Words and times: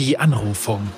Die 0.00 0.18
Anrufung. 0.18 0.90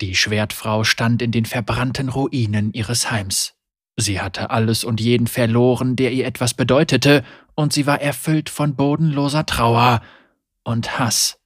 Die 0.00 0.14
Schwertfrau 0.14 0.84
stand 0.84 1.20
in 1.20 1.32
den 1.32 1.46
verbrannten 1.46 2.08
Ruinen 2.08 2.72
ihres 2.72 3.10
Heims. 3.10 3.54
Sie 3.96 4.20
hatte 4.20 4.50
alles 4.50 4.84
und 4.84 5.00
jeden 5.00 5.26
verloren, 5.26 5.96
der 5.96 6.12
ihr 6.12 6.26
etwas 6.26 6.54
bedeutete, 6.54 7.24
und 7.56 7.72
sie 7.72 7.88
war 7.88 8.00
erfüllt 8.00 8.50
von 8.50 8.76
bodenloser 8.76 9.46
Trauer 9.46 10.00
und 10.62 10.96
Hass. 10.96 11.40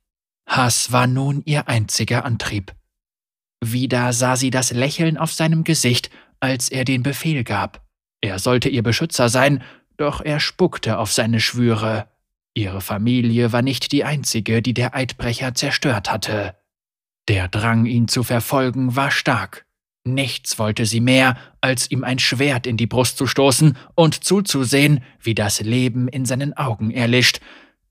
Hass 0.47 0.93
war 0.93 1.07
nun 1.07 1.41
ihr 1.47 1.69
einziger 1.69 2.27
Antrieb. 2.27 2.75
Wieder 3.65 4.13
sah 4.13 4.37
sie 4.37 4.51
das 4.51 4.73
Lächeln 4.73 5.17
auf 5.17 5.33
seinem 5.33 5.65
Gesicht, 5.65 6.11
als 6.39 6.69
er 6.69 6.85
den 6.85 7.03
Befehl 7.03 7.45
gab. 7.45 7.83
Er 8.21 8.39
sollte 8.39 8.69
ihr 8.69 8.83
Beschützer 8.83 9.29
sein, 9.29 9.63
doch 9.99 10.23
er 10.23 10.41
spuckte 10.41 10.99
auf 10.99 11.13
seine 11.13 11.41
Schwüre. 11.41 12.09
Ihre 12.55 12.81
Familie 12.81 13.53
war 13.53 13.63
nicht 13.63 13.93
die 13.93 14.05
einzige, 14.05 14.63
die 14.63 14.75
der 14.75 14.95
Eidbrecher 14.95 15.55
zerstört 15.55 16.11
hatte. 16.11 16.57
Der 17.29 17.49
Drang, 17.49 17.85
ihn 17.85 18.09
zu 18.09 18.23
verfolgen, 18.23 18.97
war 18.97 19.11
stark. 19.11 19.67
Nichts 20.05 20.59
wollte 20.59 20.87
sie 20.87 21.01
mehr, 21.01 21.37
als 21.61 21.91
ihm 21.91 22.03
ein 22.03 22.19
Schwert 22.19 22.67
in 22.67 22.79
die 22.79 22.87
Brust 22.87 23.19
zu 23.19 23.27
stoßen 23.27 23.77
und 23.95 24.25
zuzusehen, 24.25 25.05
wie 25.21 25.35
das 25.35 25.61
Leben 25.61 26.09
in 26.09 26.25
seinen 26.25 26.57
Augen 26.57 26.91
erlischt, 26.91 27.41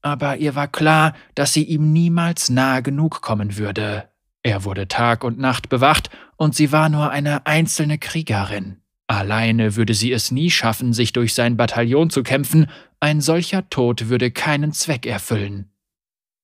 aber 0.02 0.38
ihr 0.38 0.55
war 0.55 0.68
klar, 0.68 1.13
dass 1.35 1.54
sie 1.54 1.63
ihm 1.63 1.91
niemals 1.91 2.49
nahe 2.49 2.82
genug 2.82 3.21
kommen 3.21 3.58
würde. 3.58 4.10
Er 4.41 4.63
wurde 4.63 4.88
Tag 4.88 5.24
und 5.24 5.38
Nacht 5.38 5.70
bewacht, 5.70 6.10
und 6.38 6.55
sie 6.55 6.71
war 6.71 6.88
nur 6.90 7.10
eine 7.10 7.46
einzelne 7.46 7.98
Kriegerin. 7.98 8.77
Alleine 9.08 9.78
würde 9.78 9.94
sie 9.94 10.12
es 10.12 10.32
nie 10.32 10.52
schaffen, 10.52 10.92
sich 10.92 11.14
durch 11.14 11.34
sein 11.34 11.56
Bataillon 11.56 12.10
zu 12.10 12.24
kämpfen, 12.24 12.70
ein 13.00 13.22
solcher 13.22 13.70
Tod 13.70 14.10
würde 14.10 14.32
keinen 14.32 14.74
Zweck 14.74 15.06
erfüllen. 15.06 15.72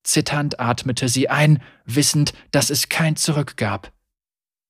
Zitternd 0.04 0.60
atmete 0.60 1.10
sie 1.10 1.30
ein, 1.30 1.62
wissend, 1.86 2.34
dass 2.52 2.70
es 2.70 2.90
kein 2.90 3.16
Zurück 3.16 3.58
gab. 3.58 3.92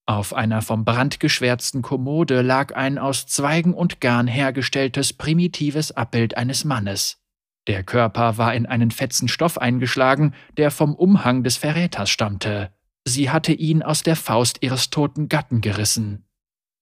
Auf 0.06 0.34
einer 0.34 0.62
vom 0.62 0.84
Brand 0.84 1.20
geschwärzten 1.20 1.82
Kommode 1.82 2.42
lag 2.42 2.76
ein 2.76 2.98
aus 2.98 3.26
Zweigen 3.26 3.74
und 3.74 4.02
Garn 4.02 4.28
hergestelltes 4.28 5.14
primitives 5.14 5.92
Abbild 5.92 6.36
eines 6.36 6.66
Mannes. 6.66 7.22
Der 7.68 7.84
Körper 7.84 8.38
war 8.38 8.54
in 8.54 8.66
einen 8.66 8.92
fetzen 8.92 9.30
Stoff 9.30 9.58
eingeschlagen, 9.58 10.34
der 10.58 10.72
vom 10.72 10.96
Umhang 10.96 11.44
des 11.44 11.56
Verräters 11.56 12.10
stammte. 12.10 12.74
Sie 13.06 13.30
hatte 13.30 13.54
ihn 13.54 13.82
aus 13.82 14.04
der 14.04 14.18
Faust 14.18 14.58
ihres 14.62 14.90
toten 14.90 15.30
Gatten 15.30 15.62
gerissen. 15.62 16.26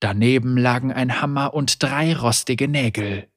Daneben 0.02 0.57
lagen 0.57 0.91
ein 0.91 1.21
Hammer 1.21 1.53
und 1.53 1.81
drei 1.81 2.16
rostige 2.16 2.67
Nägel. 2.67 3.30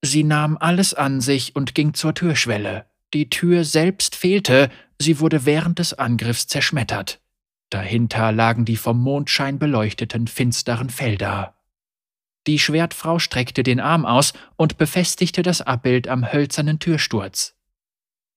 Sie 0.00 0.22
nahm 0.22 0.56
alles 0.56 0.94
an 0.94 1.20
sich 1.20 1.56
und 1.56 1.74
ging 1.74 1.92
zur 1.92 2.14
Türschwelle. 2.14 2.86
Die 3.12 3.28
Tür 3.30 3.64
selbst 3.64 4.14
fehlte, 4.14 4.70
sie 4.98 5.18
wurde 5.18 5.44
während 5.44 5.80
des 5.80 5.92
Angriffs 5.92 6.46
zerschmettert. 6.46 7.20
Dahinter 7.68 8.30
lagen 8.30 8.64
die 8.64 8.76
vom 8.76 9.00
Mondschein 9.00 9.58
beleuchteten 9.58 10.28
finsteren 10.28 10.88
Felder. 10.88 11.56
Die 12.46 12.60
Schwertfrau 12.60 13.18
streckte 13.18 13.64
den 13.64 13.80
Arm 13.80 14.06
aus 14.06 14.34
und 14.56 14.78
befestigte 14.78 15.42
das 15.42 15.62
Abbild 15.62 16.06
am 16.06 16.32
hölzernen 16.32 16.78
Türsturz. 16.78 17.56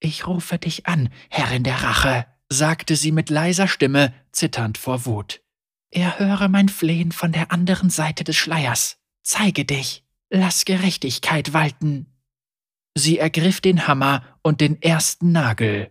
Ich 0.00 0.26
rufe 0.26 0.58
dich 0.58 0.86
an, 0.86 1.10
Herrin 1.28 1.62
der 1.62 1.82
Rache, 1.82 2.26
sagte 2.48 2.96
sie 2.96 3.12
mit 3.12 3.30
leiser 3.30 3.68
Stimme, 3.68 4.14
zitternd 4.32 4.78
vor 4.78 5.06
Wut. 5.06 5.42
Erhöre 5.90 6.48
mein 6.48 6.68
Flehen 6.68 7.12
von 7.12 7.32
der 7.32 7.50
anderen 7.50 7.90
Seite 7.90 8.24
des 8.24 8.36
Schleiers. 8.36 8.98
Zeige 9.22 9.64
dich. 9.64 10.04
Lass 10.30 10.64
Gerechtigkeit 10.64 11.54
walten. 11.54 12.06
Sie 12.94 13.18
ergriff 13.18 13.60
den 13.60 13.86
Hammer 13.86 14.22
und 14.42 14.60
den 14.60 14.82
ersten 14.82 15.32
Nagel. 15.32 15.90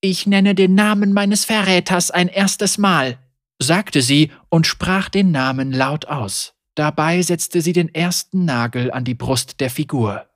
Ich 0.00 0.26
nenne 0.26 0.54
den 0.54 0.74
Namen 0.74 1.12
meines 1.12 1.44
Verräters 1.44 2.10
ein 2.10 2.28
erstes 2.28 2.78
Mal, 2.78 3.18
sagte 3.58 4.00
sie 4.00 4.30
und 4.48 4.66
sprach 4.66 5.08
den 5.08 5.32
Namen 5.32 5.72
laut 5.72 6.06
aus. 6.06 6.54
Dabei 6.76 7.20
setzte 7.22 7.60
sie 7.60 7.72
den 7.72 7.92
ersten 7.92 8.44
Nagel 8.44 8.92
an 8.92 9.04
die 9.04 9.14
Brust 9.14 9.58
der 9.60 9.70
Figur. 9.70 10.26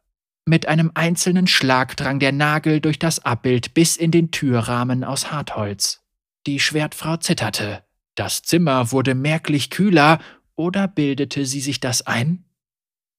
Mit 0.44 0.66
einem 0.66 0.91
einzelnen 0.94 1.47
Schlag 1.47 1.97
drang 1.97 2.19
der 2.19 2.32
Nagel 2.32 2.81
durch 2.81 2.99
das 2.99 3.21
Abbild 3.21 3.75
bis 3.75 3.97
in 3.97 4.10
den 4.10 4.32
Türrahmen 4.32 5.05
aus 5.05 5.31
Hartholz. 5.31 6.00
Die 6.49 6.59
Schwertfrau 6.59 7.16
zitterte. 7.19 7.84
Das 8.15 8.43
Zimmer 8.43 8.93
wurde 8.93 9.15
merklich 9.15 9.71
kühler, 9.71 10.19
oder 10.55 10.87
bildete 10.87 11.47
sie 11.47 11.61
sich 11.61 11.81
das 11.81 12.06
ein? 12.06 12.45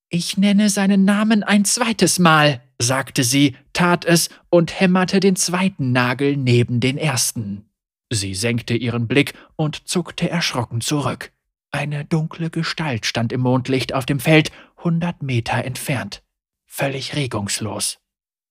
Ich 0.09 0.37
nenne 0.37 0.69
seinen 0.69 1.05
Namen 1.05 1.41
ein 1.41 1.65
zweites 1.65 2.19
Mal, 2.19 2.61
sagte 2.79 3.23
sie, 3.23 3.55
tat 3.73 4.05
es 4.05 4.29
und 4.49 4.79
hämmerte 4.79 5.19
den 5.19 5.35
zweiten 5.35 5.91
Nagel 5.91 6.37
neben 6.37 6.79
den 6.79 6.97
ersten. 6.97 7.65
Sie 8.11 8.35
senkte 8.35 8.75
ihren 8.75 9.07
Blick 9.07 9.33
und 9.55 9.87
zuckte 9.87 10.29
erschrocken 10.29 10.81
zurück. 10.81 11.31
Eine 11.71 12.05
dunkle 12.05 12.51
Gestalt 12.51 13.07
stand 13.07 13.33
im 13.33 13.41
Mondlicht 13.41 13.93
auf 13.93 14.05
dem 14.05 14.19
Feld, 14.19 14.51
hundert 14.83 15.23
Meter 15.23 15.65
entfernt, 15.65 16.21
völlig 16.67 17.15
regungslos. 17.15 17.97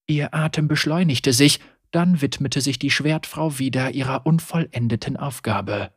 Ihr 0.05 0.33
Atem 0.33 0.67
beschleunigte 0.67 1.31
sich, 1.31 1.61
dann 1.91 2.21
widmete 2.21 2.59
sich 2.59 2.79
die 2.79 2.91
Schwertfrau 2.91 3.59
wieder 3.59 3.91
ihrer 3.91 4.25
unvollendeten 4.25 5.15
Aufgabe. 5.15 5.91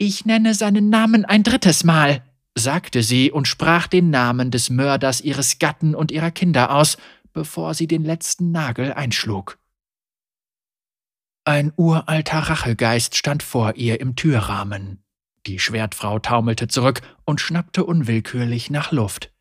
Ich 0.00 0.24
nenne 0.24 0.54
seinen 0.54 0.90
Namen 0.90 1.24
ein 1.24 1.42
drittes 1.42 1.82
Mal, 1.82 2.22
sagte 2.56 3.02
sie 3.02 3.32
und 3.32 3.48
sprach 3.48 3.88
den 3.88 4.10
Namen 4.10 4.52
des 4.52 4.70
Mörders 4.70 5.20
ihres 5.20 5.58
Gatten 5.58 5.96
und 5.96 6.12
ihrer 6.12 6.30
Kinder 6.30 6.72
aus, 6.72 6.98
bevor 7.32 7.74
sie 7.74 7.88
den 7.88 8.04
letzten 8.04 8.52
Nagel 8.52 8.92
einschlug. 8.92 9.58
Ein 11.44 11.72
uralter 11.76 12.38
Rachegeist 12.38 13.16
stand 13.16 13.42
vor 13.42 13.74
ihr 13.74 14.00
im 14.00 14.14
Türrahmen. 14.14 15.02
Die 15.46 15.58
Schwertfrau 15.58 16.20
taumelte 16.20 16.68
zurück 16.68 17.00
und 17.24 17.40
schnappte 17.40 17.84
unwillkürlich 17.84 18.70
nach 18.70 18.92
Luft. 18.92 19.32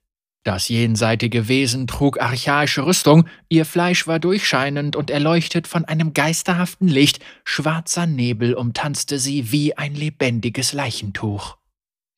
Das 0.48 0.70
jenseitige 0.70 1.50
Wesen 1.50 1.88
trug 1.88 2.22
archaische 2.22 2.86
Rüstung, 2.86 3.28
ihr 3.50 3.66
Fleisch 3.66 4.08
war 4.08 4.18
durchscheinend 4.18 4.96
und 4.96 5.10
erleuchtet 5.10 5.68
von 5.68 5.84
einem 5.84 6.14
geisterhaften 6.14 6.88
Licht, 6.88 7.20
schwarzer 7.44 8.06
Nebel 8.06 8.54
umtanzte 8.54 9.20
sie 9.20 9.52
wie 9.52 9.78
ein 9.78 9.94
lebendiges 9.94 10.72
Leichentuch. 10.72 11.58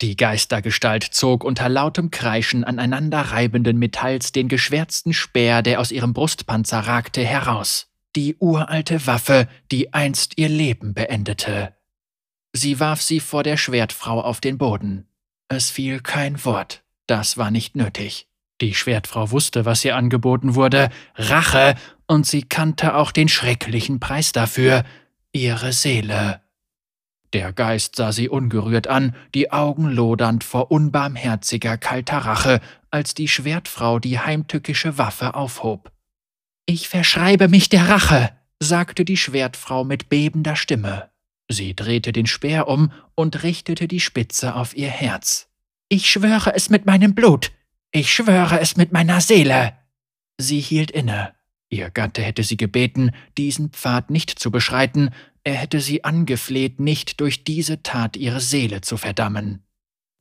Die 0.03 0.16
Geistergestalt 0.16 1.06
zog 1.06 1.44
unter 1.44 1.69
lautem 1.69 2.12
Kreischen 2.12 2.63
aneinander 2.63 3.19
reibenden 3.19 3.79
Metalls 3.79 4.31
den 4.31 4.47
geschwärzten 4.47 5.12
Speer, 5.12 5.63
der 5.63 5.79
aus 5.79 5.91
ihrem 5.91 6.13
Brustpanzer 6.13 6.81
ragte, 6.81 7.25
heraus. 7.25 7.88
Die 8.16 8.35
uralte 8.38 9.07
Waffe, 9.07 9.47
die 9.72 9.91
einst 9.95 10.34
ihr 10.35 10.50
Leben 10.50 10.94
beendete. 10.94 11.73
Sie 12.53 12.79
warf 12.79 13.01
sie 13.01 13.22
vor 13.22 13.41
der 13.41 13.57
Schwertfrau 13.57 14.22
auf 14.22 14.39
den 14.39 14.59
Boden. 14.59 15.07
Es 15.47 15.72
fiel 15.72 16.00
kein 16.00 16.45
Wort, 16.45 16.84
das 17.09 17.37
war 17.37 17.51
nicht 17.51 17.75
nötig. 17.75 18.27
Die 18.61 18.73
Schwertfrau 18.73 19.31
wusste, 19.31 19.65
was 19.65 19.85
ihr 19.85 19.95
angeboten 19.95 20.55
wurde, 20.55 20.89
Rache, 21.15 21.75
und 22.07 22.25
sie 22.25 22.43
kannte 22.43 22.95
auch 22.95 23.11
den 23.11 23.29
schrecklichen 23.29 23.99
Preis 23.99 24.31
dafür, 24.31 24.83
ihre 25.31 25.73
Seele. 25.73 26.41
Der 27.33 27.53
Geist 27.53 27.95
sah 27.95 28.11
sie 28.11 28.27
ungerührt 28.27 28.87
an, 28.87 29.15
die 29.35 29.51
Augen 29.51 29.87
lodernd 29.87 30.43
vor 30.43 30.71
unbarmherziger, 30.71 31.77
kalter 31.77 32.17
Rache, 32.19 32.59
als 32.89 33.13
die 33.13 33.27
Schwertfrau 33.27 33.99
die 33.99 34.19
heimtückische 34.19 34.97
Waffe 34.97 35.35
aufhob. 35.35 35.91
Ich 36.65 36.89
verschreibe 36.89 37.47
mich 37.47 37.69
der 37.69 37.87
Rache, 37.87 38.31
sagte 38.59 39.05
die 39.05 39.17
Schwertfrau 39.17 39.83
mit 39.83 40.09
bebender 40.09 40.55
Stimme. 40.55 41.09
Sie 41.47 41.75
drehte 41.75 42.11
den 42.11 42.25
Speer 42.25 42.67
um 42.67 42.91
und 43.15 43.43
richtete 43.43 43.87
die 43.87 43.99
Spitze 43.99 44.55
auf 44.55 44.75
ihr 44.75 44.89
Herz. 44.89 45.48
Ich 45.91 46.07
schwöre 46.07 46.53
es 46.53 46.69
mit 46.69 46.85
meinem 46.85 47.16
Blut. 47.16 47.51
Ich 47.91 48.13
schwöre 48.13 48.59
es 48.59 48.77
mit 48.77 48.91
meiner 48.91 49.22
Seele. 49.22 49.73
Sie 50.38 50.59
hielt 50.59 50.91
inne. 50.91 51.33
Ihr 51.69 51.89
Gatte 51.89 52.21
hätte 52.21 52.44
sie 52.44 52.57
gebeten, 52.57 53.12
diesen 53.39 53.71
Pfad 53.71 54.12
nicht 54.12 54.38
zu 54.38 54.51
beschreiten, 54.51 55.09
er 55.44 55.56
hätte 55.56 55.81
sie 55.81 56.03
angefleht, 56.03 56.80
nicht 56.80 57.19
durch 57.21 57.44
diese 57.44 57.81
Tat 57.81 58.18
ihre 58.18 58.39
Seele 58.39 58.81
zu 58.81 58.97
verdammen. 58.97 59.63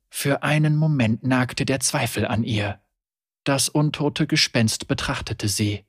Für 0.09 0.41
einen 0.41 0.75
Moment 0.75 1.23
nagte 1.23 1.65
der 1.65 1.79
Zweifel 1.79 2.25
an 2.25 2.43
ihr. 2.43 2.81
Das 3.43 3.69
untote 3.69 4.25
Gespenst 4.25 4.87
betrachtete 4.87 5.47
sie. 5.47 5.85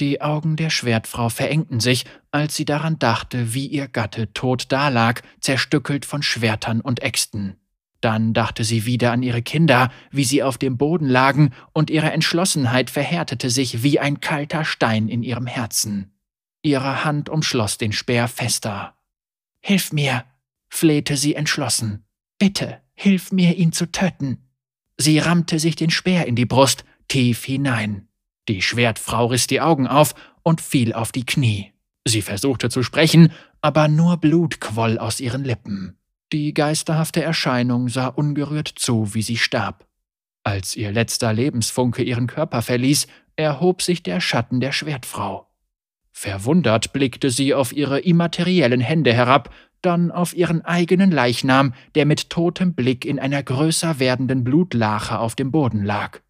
Die 0.00 0.20
Augen 0.20 0.56
der 0.56 0.70
Schwertfrau 0.70 1.28
verengten 1.28 1.78
sich, 1.78 2.06
als 2.32 2.56
sie 2.56 2.64
daran 2.64 2.98
dachte, 2.98 3.54
wie 3.54 3.66
ihr 3.66 3.86
Gatte 3.86 4.32
tot 4.32 4.72
dalag, 4.72 5.22
zerstückelt 5.40 6.04
von 6.04 6.22
Schwertern 6.22 6.80
und 6.80 7.02
Äxten. 7.02 7.56
Dann 8.06 8.34
dachte 8.34 8.62
sie 8.62 8.86
wieder 8.86 9.10
an 9.10 9.24
ihre 9.24 9.42
Kinder, 9.42 9.90
wie 10.12 10.22
sie 10.22 10.44
auf 10.44 10.58
dem 10.58 10.76
Boden 10.76 11.08
lagen, 11.08 11.50
und 11.72 11.90
ihre 11.90 12.12
Entschlossenheit 12.12 12.88
verhärtete 12.88 13.50
sich 13.50 13.82
wie 13.82 13.98
ein 13.98 14.20
kalter 14.20 14.64
Stein 14.64 15.08
in 15.08 15.24
ihrem 15.24 15.48
Herzen. 15.48 16.12
Ihre 16.62 17.04
Hand 17.04 17.28
umschloss 17.28 17.78
den 17.78 17.90
Speer 17.90 18.28
fester. 18.28 18.94
Hilf 19.58 19.92
mir, 19.92 20.24
flehte 20.68 21.16
sie 21.16 21.34
entschlossen. 21.34 22.04
Bitte, 22.38 22.80
hilf 22.94 23.32
mir, 23.32 23.56
ihn 23.56 23.72
zu 23.72 23.90
töten. 23.90 24.38
Sie 24.96 25.18
rammte 25.18 25.58
sich 25.58 25.74
den 25.74 25.90
Speer 25.90 26.28
in 26.28 26.36
die 26.36 26.46
Brust, 26.46 26.84
tief 27.08 27.44
hinein. 27.44 28.06
Die 28.48 28.62
Schwertfrau 28.62 29.26
riss 29.26 29.48
die 29.48 29.60
Augen 29.60 29.88
auf 29.88 30.14
und 30.44 30.60
fiel 30.60 30.92
auf 30.92 31.10
die 31.10 31.26
Knie. 31.26 31.72
Sie 32.04 32.22
versuchte 32.22 32.70
zu 32.70 32.84
sprechen, 32.84 33.32
aber 33.62 33.88
nur 33.88 34.18
Blut 34.18 34.60
quoll 34.60 34.96
aus 34.96 35.18
ihren 35.18 35.42
Lippen. 35.42 35.98
Die 36.32 36.54
geisterhafte 36.54 37.22
Erscheinung 37.22 37.88
sah 37.88 38.08
ungerührt 38.08 38.68
zu, 38.68 39.14
wie 39.14 39.22
sie 39.22 39.36
starb. 39.36 39.86
Als 40.42 40.74
ihr 40.76 40.90
letzter 40.90 41.32
Lebensfunke 41.32 42.02
ihren 42.02 42.26
Körper 42.26 42.62
verließ, 42.62 43.06
erhob 43.36 43.82
sich 43.82 44.02
der 44.02 44.20
Schatten 44.20 44.60
der 44.60 44.72
Schwertfrau. 44.72 45.48
Verwundert 46.10 46.92
blickte 46.92 47.30
sie 47.30 47.54
auf 47.54 47.72
ihre 47.72 48.00
immateriellen 48.00 48.80
Hände 48.80 49.12
herab, 49.12 49.52
dann 49.82 50.10
auf 50.10 50.34
ihren 50.34 50.64
eigenen 50.64 51.10
Leichnam, 51.10 51.74
der 51.94 52.06
mit 52.06 52.30
totem 52.30 52.74
Blick 52.74 53.04
in 53.04 53.18
einer 53.18 53.42
größer 53.42 53.98
werdenden 53.98 54.42
Blutlache 54.42 55.18
auf 55.18 55.36
dem 55.36 55.52
Boden 55.52 55.84
lag. 55.84 56.20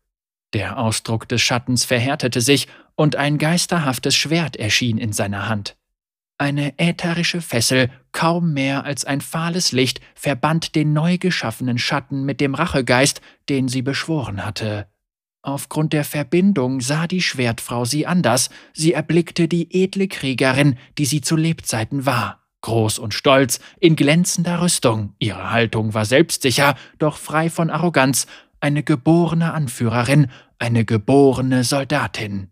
Der 0.53 0.79
Ausdruck 0.79 1.29
des 1.29 1.41
Schattens 1.41 1.85
verhärtete 1.85 2.41
sich, 2.41 2.69
und 2.97 3.17
ein 3.17 3.39
geisterhaftes 3.39 4.17
Schwert 4.17 4.57
erschien 4.57 4.99
in 4.99 5.13
seiner 5.13 5.49
Hand. 5.49 5.77
Eine 6.39 6.79
ätherische 6.79 7.41
Fessel, 7.41 7.91
kaum 8.13 8.53
mehr 8.53 8.85
als 8.85 9.07
ein 9.07 9.23
fahles 9.23 9.73
Licht, 9.73 10.01
verband 10.15 10.75
den 10.75 10.93
neu 10.93 11.17
geschaffenen 11.17 11.79
Schatten 11.79 12.25
mit 12.25 12.43
dem 12.43 12.55
Rachegeist, 12.55 13.23
den 13.49 13.69
sie 13.69 13.81
beschworen 13.81 14.45
hatte. 14.45 14.87
Aufgrund 15.41 15.93
der 15.93 16.05
Verbindung 16.05 16.81
sah 16.81 17.07
die 17.07 17.23
Schwertfrau 17.23 17.85
sie 17.85 18.07
anders, 18.07 18.51
sie 18.75 18.93
erblickte 18.93 19.49
die 19.49 19.83
edle 19.83 20.09
Kriegerin, 20.09 20.77
die 20.99 21.07
sie 21.07 21.23
zu 21.23 21.37
Lebzeiten 21.37 22.05
war. 22.05 22.43
Groß 22.61 22.99
und 22.99 23.15
stolz, 23.15 23.61
in 23.79 23.97
glänzender 23.97 24.61
Rüstung, 24.61 25.15
ihre 25.19 25.53
Haltung 25.53 25.95
war 25.95 26.05
selbstsicher, 26.05 26.75
doch 26.99 27.17
frei 27.17 27.49
von 27.49 27.71
Arroganz, 27.71 28.27
eine 28.61 28.83
geborene 28.83 29.55
Anführerin, 29.55 30.31
eine 30.59 30.85
geborene 30.85 31.65
Soldatin. 31.65 32.51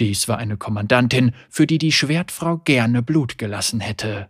Dies 0.00 0.28
war 0.28 0.38
eine 0.38 0.56
Kommandantin, 0.56 1.32
für 1.48 1.66
die 1.66 1.78
die 1.78 1.92
Schwertfrau 1.92 2.58
gerne 2.58 3.02
Blut 3.02 3.38
gelassen 3.38 3.80
hätte. 3.80 4.28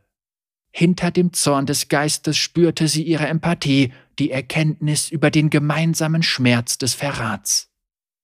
Hinter 0.71 1.11
dem 1.11 1.33
Zorn 1.33 1.67
des 1.67 1.89
Geistes 1.89 2.37
spürte 2.37 2.87
sie 2.87 3.03
ihre 3.03 3.27
Empathie, 3.27 3.93
die 4.19 4.31
Erkenntnis 4.31 5.11
über 5.11 5.31
den 5.31 5.51
gemeinsamen 5.51 6.23
Schmerz 6.23 6.79
des 6.79 6.95
Verrats. 6.95 7.71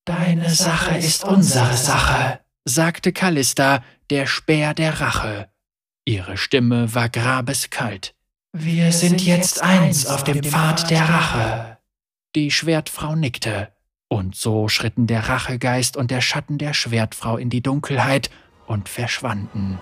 Deine 0.04 0.50
Sache 0.50 0.98
ist 0.98 1.24
unsere 1.24 1.76
Sache, 1.76 2.40
sagte 2.64 3.12
Callista, 3.12 3.82
der 4.10 4.26
Speer 4.26 4.74
der 4.74 5.00
Rache. 5.00 5.48
Ihre 6.04 6.36
Stimme 6.36 6.94
war 6.94 7.08
grabeskalt. 7.08 8.14
Wir 8.52 8.92
sind 8.92 9.22
jetzt 9.22 9.62
eins 9.62 10.06
auf 10.06 10.24
dem 10.24 10.42
Pfad 10.42 10.90
der 10.90 11.08
Rache. 11.08 11.78
Die 12.34 12.50
Schwertfrau 12.50 13.14
nickte. 13.14 13.72
Und 14.12 14.36
so 14.36 14.68
schritten 14.68 15.06
der 15.06 15.26
Rachegeist 15.26 15.96
und 15.96 16.10
der 16.10 16.20
Schatten 16.20 16.58
der 16.58 16.74
Schwertfrau 16.74 17.38
in 17.38 17.48
die 17.48 17.62
Dunkelheit 17.62 18.28
und 18.66 18.90
verschwanden. 18.90 19.78